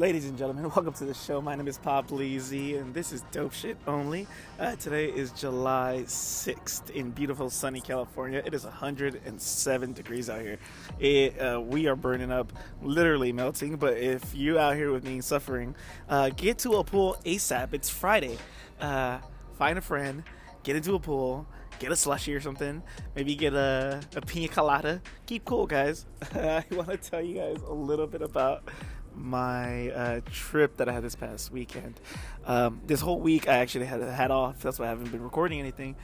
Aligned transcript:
Ladies 0.00 0.24
and 0.24 0.38
gentlemen, 0.38 0.62
welcome 0.74 0.94
to 0.94 1.04
the 1.04 1.12
show. 1.12 1.42
My 1.42 1.54
name 1.54 1.68
is 1.68 1.76
Pop 1.76 2.08
Leezy, 2.08 2.80
and 2.80 2.94
this 2.94 3.12
is 3.12 3.20
Dope 3.32 3.52
Shit 3.52 3.76
Only. 3.86 4.26
Uh, 4.58 4.74
today 4.76 5.10
is 5.10 5.30
July 5.32 6.04
6th 6.06 6.88
in 6.88 7.10
beautiful 7.10 7.50
sunny 7.50 7.82
California. 7.82 8.42
It 8.42 8.54
is 8.54 8.64
107 8.64 9.92
degrees 9.92 10.30
out 10.30 10.40
here. 10.40 10.56
It, 10.98 11.38
uh, 11.38 11.60
we 11.60 11.86
are 11.86 11.96
burning 11.96 12.32
up, 12.32 12.50
literally 12.80 13.30
melting. 13.30 13.76
But 13.76 13.98
if 13.98 14.34
you 14.34 14.58
out 14.58 14.74
here 14.74 14.90
with 14.90 15.04
me 15.04 15.20
suffering, 15.20 15.74
uh, 16.08 16.30
get 16.30 16.56
to 16.60 16.76
a 16.76 16.84
pool 16.84 17.18
ASAP. 17.26 17.74
It's 17.74 17.90
Friday. 17.90 18.38
Uh, 18.80 19.18
find 19.58 19.76
a 19.76 19.82
friend, 19.82 20.22
get 20.62 20.76
into 20.76 20.94
a 20.94 20.98
pool, 20.98 21.46
get 21.78 21.92
a 21.92 21.96
slushy 21.96 22.34
or 22.34 22.40
something. 22.40 22.82
Maybe 23.14 23.34
get 23.34 23.52
a, 23.52 24.00
a 24.16 24.22
pina 24.22 24.48
colada. 24.48 25.02
Keep 25.26 25.44
cool, 25.44 25.66
guys. 25.66 26.06
I 26.34 26.64
want 26.70 26.88
to 26.88 26.96
tell 26.96 27.20
you 27.20 27.34
guys 27.34 27.60
a 27.60 27.74
little 27.74 28.06
bit 28.06 28.22
about 28.22 28.66
my 29.14 29.90
uh, 29.90 30.20
trip 30.30 30.76
that 30.78 30.88
I 30.88 30.92
had 30.92 31.02
this 31.02 31.14
past 31.14 31.52
weekend. 31.52 32.00
Um, 32.46 32.80
this 32.86 33.00
whole 33.00 33.20
week 33.20 33.48
I 33.48 33.58
actually 33.58 33.86
had 33.86 34.00
a 34.00 34.12
hat 34.12 34.30
off. 34.30 34.60
That's 34.60 34.78
why 34.78 34.86
I 34.86 34.88
haven't 34.88 35.10
been 35.10 35.22
recording 35.22 35.60
anything. 35.60 35.96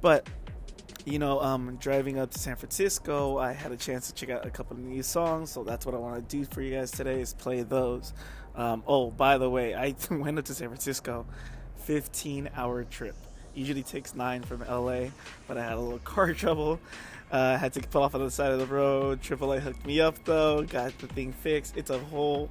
But 0.00 0.28
you 1.04 1.18
know, 1.18 1.40
um, 1.40 1.76
driving 1.76 2.18
up 2.18 2.30
to 2.30 2.38
San 2.38 2.56
Francisco, 2.56 3.36
I 3.36 3.52
had 3.52 3.72
a 3.72 3.76
chance 3.76 4.08
to 4.08 4.14
check 4.14 4.30
out 4.30 4.46
a 4.46 4.50
couple 4.50 4.76
of 4.76 4.82
new 4.82 5.02
songs. 5.02 5.50
So 5.50 5.62
that's 5.62 5.84
what 5.84 5.94
I 5.94 5.98
want 5.98 6.16
to 6.16 6.36
do 6.36 6.44
for 6.44 6.62
you 6.62 6.74
guys 6.74 6.90
today 6.90 7.20
is 7.20 7.34
play 7.34 7.62
those. 7.62 8.14
Um, 8.54 8.82
oh, 8.86 9.10
by 9.10 9.36
the 9.38 9.50
way, 9.50 9.74
I 9.74 9.94
went 10.10 10.38
up 10.38 10.44
to 10.46 10.54
San 10.54 10.68
Francisco, 10.68 11.26
15 11.84 12.50
hour 12.56 12.84
trip. 12.84 13.16
Usually 13.54 13.82
takes 13.82 14.14
nine 14.14 14.42
from 14.42 14.60
LA, 14.60 15.10
but 15.46 15.58
I 15.58 15.62
had 15.62 15.74
a 15.74 15.80
little 15.80 15.98
car 16.00 16.32
trouble. 16.34 16.80
Uh, 17.34 17.58
had 17.58 17.72
to 17.72 17.80
pull 17.80 18.00
off 18.00 18.14
on 18.14 18.20
the 18.20 18.30
side 18.30 18.52
of 18.52 18.60
the 18.60 18.66
road. 18.66 19.20
AAA 19.20 19.58
hooked 19.58 19.84
me 19.84 20.00
up 20.00 20.22
though, 20.24 20.62
got 20.62 20.96
the 20.98 21.08
thing 21.08 21.32
fixed. 21.32 21.76
It's 21.76 21.90
a 21.90 21.98
whole 21.98 22.48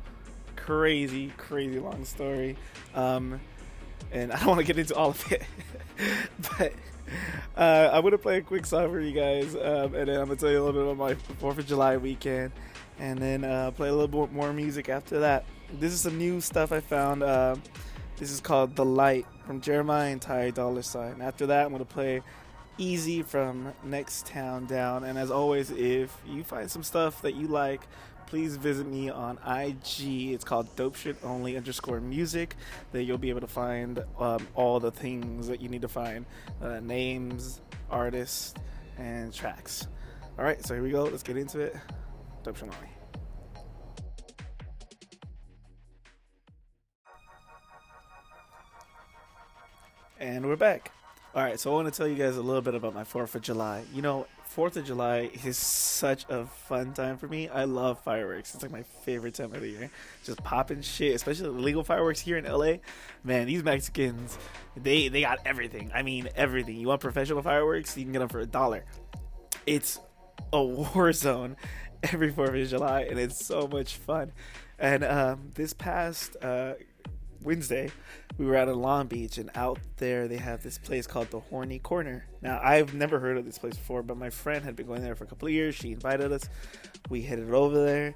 crazy, 0.58 1.32
crazy 1.38 1.80
long 1.80 2.04
story. 2.04 2.58
Um, 2.94 3.40
and 4.12 4.34
I 4.34 4.40
don't 4.40 4.48
want 4.48 4.60
to 4.60 4.66
get 4.66 4.78
into 4.78 4.94
all 4.94 5.12
of 5.12 5.32
it, 5.32 5.44
but 6.60 6.74
uh, 7.56 7.92
I'm 7.94 8.04
gonna 8.04 8.18
play 8.18 8.40
a 8.40 8.42
quick 8.42 8.66
song 8.66 8.90
for 8.90 9.00
you 9.00 9.14
guys, 9.14 9.56
um, 9.56 9.96
and 9.96 10.10
then 10.10 10.20
I'm 10.20 10.26
gonna 10.26 10.36
tell 10.36 10.52
you 10.52 10.62
a 10.62 10.64
little 10.66 10.84
bit 10.84 10.92
about 10.92 10.98
my 10.98 11.36
Fourth 11.36 11.60
of 11.60 11.66
July 11.66 11.96
weekend, 11.96 12.52
and 13.00 13.18
then 13.18 13.46
uh, 13.46 13.72
play 13.72 13.88
a 13.88 13.94
little 13.94 14.26
bit 14.28 14.34
more 14.34 14.52
music 14.52 14.90
after 14.90 15.22
that. 15.22 15.46
This 15.80 15.94
is 15.94 16.02
some 16.02 16.18
new 16.18 16.42
stuff 16.42 16.74
I 16.74 16.82
found. 16.82 17.24
Uh, 17.24 17.56
this 18.18 18.32
is 18.32 18.42
called 18.42 18.76
"The 18.76 18.84
Light" 18.84 19.28
from 19.48 19.62
Jeremiah 19.62 20.12
and 20.12 20.22
Ty 20.22 20.50
Dolla 20.50 20.84
Sign. 20.84 21.22
After 21.22 21.46
that, 21.46 21.66
I'm 21.66 21.72
gonna 21.72 21.86
play 21.86 22.22
"Easy" 22.78 23.22
from 23.22 23.74
Next 23.84 24.26
Town 24.26 24.66
Down. 24.66 25.04
And 25.04 25.18
as 25.18 25.32
always, 25.32 25.72
if 25.72 26.16
you 26.28 26.44
find 26.44 26.70
some 26.70 26.84
stuff 26.84 27.22
that 27.22 27.36
you 27.36 27.48
like 27.48 27.82
please 28.34 28.56
visit 28.58 28.88
me 28.88 29.12
on 29.12 29.38
IG. 29.46 30.32
It's 30.32 30.44
called 30.44 30.76
Dope 30.76 30.96
Shit 30.96 31.18
Only 31.24 31.56
underscore 31.56 32.02
Music. 32.02 32.56
There 32.92 33.00
you'll 33.00 33.20
be 33.20 33.30
able 33.30 33.42
to 33.42 33.48
find 33.48 34.04
um, 34.18 34.48
all 34.56 34.80
the 34.80 34.90
things 34.90 35.48
that 35.48 35.62
you 35.62 35.70
need 35.70 35.84
to 35.84 35.88
find: 35.88 36.26
uh, 36.60 36.80
names, 36.80 37.62
artists, 37.92 38.56
and 38.98 39.32
tracks. 39.32 39.88
All 40.40 40.46
right, 40.46 40.66
so 40.66 40.74
here 40.74 40.82
we 40.82 40.90
go. 40.90 41.04
Let's 41.04 41.22
get 41.22 41.38
into 41.38 41.60
it. 41.60 41.76
Dope 42.42 42.58
Shit 42.58 42.64
Only. 42.64 42.90
And 50.20 50.48
we're 50.48 50.56
back. 50.56 50.92
All 51.36 51.42
right, 51.42 51.60
so 51.60 51.72
I 51.72 51.74
want 51.74 51.92
to 51.92 51.98
tell 51.98 52.08
you 52.08 52.14
guys 52.14 52.38
a 52.38 52.44
little 52.44 52.62
bit 52.62 52.76
about 52.76 52.94
my 52.94 53.04
4th 53.04 53.34
of 53.34 53.42
July. 53.42 53.82
You 53.92 54.04
know, 54.04 54.28
Fourth 54.46 54.78
of 54.78 54.86
July 54.86 55.32
is 55.44 55.58
such 55.58 56.28
a 56.30 56.46
fun 56.46 56.94
time 56.94 57.18
for 57.18 57.28
me. 57.28 57.50
I 57.50 57.64
love 57.64 58.00
fireworks. 58.04 58.54
It's 58.54 58.62
like 58.62 58.72
my 58.72 58.84
favorite 58.84 59.34
time 59.34 59.52
of 59.52 59.62
the 59.62 59.68
year. 59.68 59.90
Just 60.24 60.44
popping 60.44 60.84
shit, 60.84 61.16
especially 61.16 61.50
legal 61.50 61.84
fireworks 61.84 62.20
here 62.20 62.38
in 62.38 62.46
LA. 62.46 62.76
Man, 63.24 63.48
these 63.48 63.64
Mexicans, 63.64 64.38
they 64.78 65.08
they 65.08 65.22
got 65.22 65.40
everything. 65.44 65.90
I 65.92 66.04
mean, 66.04 66.30
everything. 66.36 66.76
You 66.76 66.90
want 66.90 67.02
professional 67.02 67.42
fireworks? 67.42 67.98
You 67.98 68.04
can 68.04 68.14
get 68.14 68.20
them 68.20 68.30
for 68.30 68.42
a 68.42 68.46
dollar. 68.46 68.86
It's 69.66 70.00
a 70.52 70.64
war 70.64 71.14
zone 71.14 71.58
every 72.04 72.30
Fourth 72.32 72.54
of 72.54 72.68
July, 72.68 73.08
and 73.10 73.18
it's 73.18 73.44
so 73.44 73.68
much 73.68 73.96
fun. 73.96 74.34
And 74.78 75.04
um, 75.04 75.50
this 75.56 75.74
past 75.74 76.38
uh, 76.44 76.74
Wednesday, 77.44 77.92
we 78.38 78.46
were 78.46 78.56
out 78.56 78.68
in 78.70 78.82
Long 78.82 79.08
Beach, 79.08 79.38
and 79.38 79.50
out 79.56 79.80
there 79.98 80.28
they 80.28 80.38
have 80.38 80.64
this 80.64 80.78
place 80.78 81.06
called 81.06 81.30
the 81.30 81.40
Horny 81.40 81.80
Corner. 81.80 82.26
Now, 82.42 82.60
I've 82.64 82.94
never 82.94 83.20
heard 83.20 83.38
of 83.38 83.46
this 83.46 83.58
place 83.58 83.76
before, 83.76 84.02
but 84.02 84.18
my 84.18 84.30
friend 84.30 84.64
had 84.64 84.76
been 84.76 84.88
going 84.88 85.02
there 85.02 85.16
for 85.16 85.24
a 85.24 85.28
couple 85.28 85.48
of 85.48 85.54
years. 85.54 85.76
She 85.76 85.92
invited 85.92 86.32
us. 86.32 86.50
We 87.10 87.22
headed 87.22 87.52
over 87.52 87.84
there, 87.84 88.16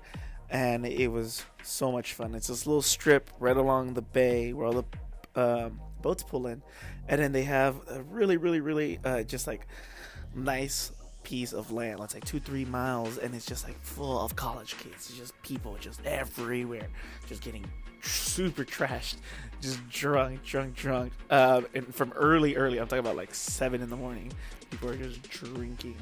and 0.50 0.86
it 0.86 1.10
was 1.10 1.44
so 1.64 1.92
much 1.92 2.14
fun. 2.14 2.34
It's 2.36 2.48
this 2.48 2.66
little 2.66 2.82
strip 2.82 3.30
right 3.40 3.58
along 3.58 3.94
the 3.94 4.02
bay 4.02 4.54
where 4.54 4.68
all 4.68 4.84
the 4.84 5.42
um, 5.42 5.80
boats 6.02 6.24
pull 6.24 6.48
in, 6.48 6.64
and 7.08 7.22
then 7.22 7.32
they 7.32 7.44
have 7.44 7.76
a 7.90 8.02
really, 8.04 8.38
really, 8.38 8.62
really 8.62 9.00
uh, 9.04 9.24
just 9.24 9.46
like 9.48 9.68
nice 10.34 10.92
piece 11.28 11.52
of 11.52 11.74
land. 11.74 12.00
It's 12.02 12.14
like 12.14 12.24
two, 12.24 12.40
three 12.40 12.64
miles, 12.64 13.18
and 13.18 13.36
it's 13.36 13.46
just 13.46 13.68
like 13.68 13.78
full 13.82 14.18
of 14.24 14.38
college 14.38 14.78
kids. 14.78 15.10
It's 15.10 15.18
just 15.18 15.42
people 15.42 15.76
just 15.78 16.00
everywhere, 16.06 16.88
just 17.28 17.42
getting 17.42 17.66
super 18.02 18.64
trashed, 18.64 19.18
just 19.62 19.86
drunk, 19.90 20.42
drunk, 20.46 20.76
drunk. 20.76 21.12
Uh, 21.30 21.64
and 21.74 21.94
from 21.94 22.14
early, 22.14 22.56
early, 22.56 22.78
I'm 22.78 22.88
talking 22.88 23.00
about 23.00 23.18
like 23.18 23.36
seven 23.36 23.82
in 23.82 23.90
the 23.90 23.98
morning. 23.98 24.32
People 24.70 24.90
are 24.90 24.96
just 24.96 25.22
drinking, 25.24 25.98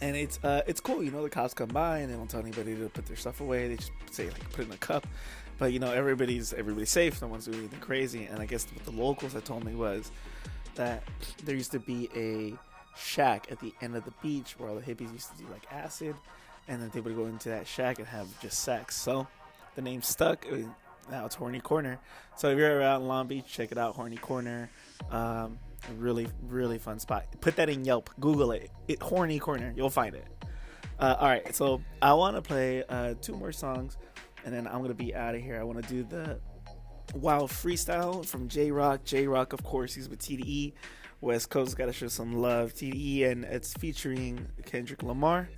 and 0.00 0.16
it's 0.16 0.42
uh, 0.42 0.62
it's 0.66 0.80
cool. 0.80 1.02
You 1.02 1.10
know, 1.10 1.22
the 1.22 1.28
cops 1.28 1.52
come 1.52 1.68
by 1.68 1.98
and 1.98 2.10
they 2.10 2.16
don't 2.16 2.30
tell 2.30 2.40
anybody 2.40 2.74
to 2.76 2.88
put 2.88 3.04
their 3.04 3.16
stuff 3.16 3.42
away. 3.42 3.68
They 3.68 3.76
just 3.76 3.92
say 4.10 4.30
like 4.30 4.50
put 4.52 4.60
it 4.60 4.68
in 4.68 4.72
a 4.72 4.78
cup. 4.78 5.06
But 5.58 5.74
you 5.74 5.80
know, 5.80 5.92
everybody's 5.92 6.54
everybody's 6.54 6.88
safe. 6.90 7.20
No 7.20 7.28
one's 7.28 7.44
doing 7.44 7.58
anything 7.58 7.80
crazy. 7.80 8.24
And 8.24 8.40
I 8.40 8.46
guess 8.46 8.66
what 8.72 8.86
the 8.86 8.90
locals 9.02 9.34
had 9.34 9.44
told 9.44 9.64
me 9.64 9.74
was 9.74 10.10
that 10.76 11.02
there 11.44 11.54
used 11.54 11.72
to 11.72 11.80
be 11.80 12.08
a 12.16 12.56
shack 12.98 13.46
at 13.50 13.60
the 13.60 13.72
end 13.80 13.96
of 13.96 14.04
the 14.04 14.12
beach 14.22 14.54
where 14.58 14.68
all 14.68 14.76
the 14.76 14.82
hippies 14.82 15.12
used 15.12 15.30
to 15.32 15.38
do 15.38 15.48
like 15.50 15.66
acid, 15.70 16.14
and 16.66 16.82
then 16.82 16.90
they 16.92 17.00
would 17.00 17.16
go 17.16 17.26
into 17.26 17.48
that 17.48 17.66
shack 17.66 17.98
and 17.98 18.08
have 18.08 18.26
just 18.40 18.60
sex. 18.60 18.96
So 18.96 19.26
the 19.74 19.82
name 19.82 20.02
stuck. 20.02 20.46
Now 21.10 21.24
it's 21.24 21.34
Horny 21.34 21.60
Corner. 21.60 21.98
So 22.36 22.50
if 22.50 22.58
you're 22.58 22.78
around 22.78 23.08
Long 23.08 23.26
Beach, 23.26 23.46
check 23.46 23.72
it 23.72 23.78
out. 23.78 23.94
Horny 23.94 24.16
Corner. 24.16 24.70
Um, 25.10 25.58
really, 25.96 26.28
really 26.42 26.78
fun 26.78 26.98
spot. 26.98 27.26
Put 27.40 27.56
that 27.56 27.68
in 27.68 27.84
Yelp. 27.84 28.10
Google 28.20 28.52
it. 28.52 28.70
it 28.88 29.00
Horny 29.00 29.38
Corner. 29.38 29.72
You'll 29.76 29.90
find 29.90 30.14
it. 30.14 30.26
Uh, 30.98 31.16
all 31.18 31.28
right. 31.28 31.54
So 31.54 31.80
I 32.02 32.12
want 32.14 32.36
to 32.36 32.42
play 32.42 32.84
uh, 32.88 33.14
two 33.22 33.34
more 33.34 33.52
songs, 33.52 33.96
and 34.44 34.52
then 34.52 34.66
I'm 34.66 34.82
gonna 34.82 34.94
be 34.94 35.14
out 35.14 35.34
of 35.34 35.40
here. 35.40 35.58
I 35.58 35.62
want 35.62 35.82
to 35.82 35.88
do 35.88 36.04
the 36.04 36.40
Wild 37.14 37.50
Freestyle 37.50 38.24
from 38.24 38.48
Jay 38.48 38.70
Rock. 38.70 39.04
Jay 39.04 39.26
Rock, 39.26 39.52
of 39.52 39.62
course, 39.62 39.94
he's 39.94 40.08
with 40.08 40.18
TDE. 40.18 40.72
West 41.20 41.50
Coast 41.50 41.76
got 41.76 41.86
to 41.86 41.92
show 41.92 42.08
some 42.08 42.36
love. 42.36 42.74
TDE, 42.74 43.30
and 43.30 43.44
it's 43.44 43.74
featuring 43.74 44.46
Kendrick 44.66 45.02
Lamar. 45.02 45.48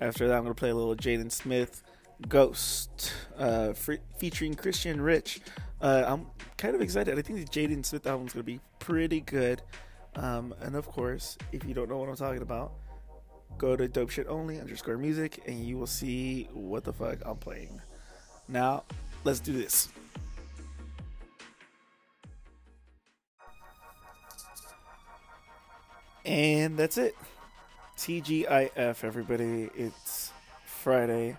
After 0.00 0.28
that, 0.28 0.36
I'm 0.36 0.42
gonna 0.42 0.54
play 0.54 0.70
a 0.70 0.74
little 0.74 0.94
Jaden 0.94 1.32
Smith. 1.32 1.82
Ghost, 2.28 3.12
uh, 3.36 3.72
featuring 4.18 4.54
Christian 4.54 5.00
Rich. 5.00 5.40
Uh, 5.80 6.04
I'm 6.06 6.26
kind 6.56 6.74
of 6.74 6.80
excited. 6.80 7.16
I 7.16 7.22
think 7.22 7.38
the 7.38 7.44
Jaden 7.44 7.86
Smith 7.86 8.06
album's 8.06 8.32
gonna 8.32 8.42
be 8.42 8.60
pretty 8.80 9.20
good. 9.20 9.62
Um, 10.16 10.52
and 10.60 10.74
of 10.74 10.86
course, 10.88 11.38
if 11.52 11.64
you 11.64 11.74
don't 11.74 11.88
know 11.88 11.98
what 11.98 12.08
I'm 12.08 12.16
talking 12.16 12.42
about, 12.42 12.72
go 13.56 13.76
to 13.76 13.86
dope 13.86 14.10
shit 14.10 14.26
only 14.28 14.60
underscore 14.60 14.98
music 14.98 15.42
and 15.46 15.64
you 15.64 15.78
will 15.78 15.86
see 15.86 16.48
what 16.52 16.84
the 16.84 16.92
fuck 16.92 17.18
I'm 17.24 17.36
playing. 17.36 17.80
Now, 18.48 18.84
let's 19.24 19.40
do 19.40 19.52
this. 19.52 19.88
And 26.28 26.76
that's 26.76 26.98
it. 26.98 27.16
TGIF, 27.96 29.02
everybody. 29.02 29.70
It's 29.74 30.30
Friday. 30.66 31.38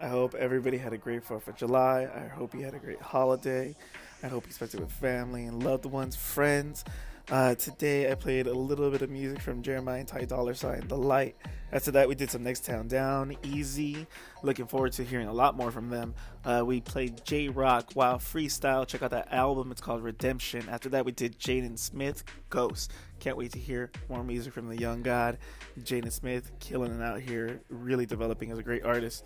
I 0.00 0.08
hope 0.08 0.34
everybody 0.34 0.76
had 0.76 0.92
a 0.92 0.98
great 0.98 1.24
4th 1.24 1.46
of 1.46 1.54
July. 1.56 2.08
I 2.12 2.26
hope 2.26 2.52
you 2.52 2.64
had 2.64 2.74
a 2.74 2.80
great 2.80 3.00
holiday. 3.00 3.76
I 4.24 4.26
hope 4.26 4.44
you 4.48 4.52
spent 4.52 4.74
it 4.74 4.80
with 4.80 4.90
family 4.90 5.44
and 5.44 5.62
loved 5.62 5.84
ones, 5.84 6.16
friends. 6.16 6.84
Uh, 7.30 7.54
today 7.54 8.12
I 8.12 8.14
played 8.16 8.46
a 8.46 8.52
little 8.52 8.90
bit 8.90 9.00
of 9.00 9.08
music 9.08 9.40
from 9.40 9.62
Jeremiah 9.62 10.00
and 10.00 10.06
Ty 10.06 10.26
Dolla 10.26 10.54
Sign, 10.54 10.86
The 10.88 10.96
Light. 10.96 11.34
After 11.72 11.90
that, 11.92 12.06
we 12.06 12.14
did 12.14 12.30
some 12.30 12.42
Next 12.42 12.66
Town 12.66 12.86
Down, 12.86 13.34
Easy. 13.42 14.06
Looking 14.42 14.66
forward 14.66 14.92
to 14.92 15.04
hearing 15.04 15.28
a 15.28 15.32
lot 15.32 15.56
more 15.56 15.70
from 15.70 15.88
them. 15.88 16.14
Uh, 16.44 16.62
we 16.66 16.82
played 16.82 17.24
Jay 17.24 17.48
Rock, 17.48 17.92
Wild 17.94 18.20
Freestyle. 18.20 18.86
Check 18.86 19.02
out 19.02 19.10
that 19.12 19.32
album. 19.32 19.70
It's 19.72 19.80
called 19.80 20.02
Redemption. 20.02 20.68
After 20.68 20.90
that, 20.90 21.06
we 21.06 21.12
did 21.12 21.38
Jaden 21.38 21.78
Smith, 21.78 22.24
Ghost. 22.50 22.92
Can't 23.20 23.38
wait 23.38 23.52
to 23.52 23.58
hear 23.58 23.90
more 24.10 24.22
music 24.22 24.52
from 24.52 24.68
the 24.68 24.76
young 24.76 25.00
god. 25.00 25.38
Jaden 25.80 26.12
Smith, 26.12 26.52
killing 26.60 26.92
it 26.92 27.02
out 27.02 27.20
here, 27.20 27.62
really 27.70 28.04
developing 28.04 28.52
as 28.52 28.58
a 28.58 28.62
great 28.62 28.84
artist. 28.84 29.24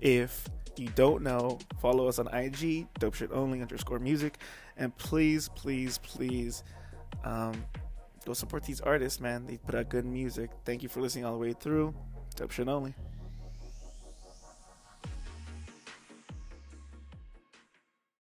If 0.00 0.48
you 0.76 0.88
don't 0.94 1.24
know, 1.24 1.58
follow 1.80 2.06
us 2.06 2.20
on 2.20 2.28
IG, 2.32 2.86
dope 3.00 3.14
shit 3.14 3.32
only 3.32 3.60
underscore 3.60 3.98
music. 3.98 4.38
And 4.76 4.96
please, 4.96 5.48
please, 5.48 5.98
please 5.98 6.62
um, 7.24 7.64
go 8.24 8.32
support 8.32 8.64
these 8.64 8.80
artists, 8.80 9.20
man. 9.20 9.46
They 9.46 9.56
put 9.56 9.74
out 9.74 9.88
good 9.88 10.04
music. 10.04 10.50
Thank 10.64 10.82
you 10.82 10.88
for 10.88 11.00
listening 11.00 11.24
all 11.24 11.32
the 11.32 11.38
way 11.38 11.52
through. 11.52 11.94
Shit 12.48 12.68
only. 12.68 12.94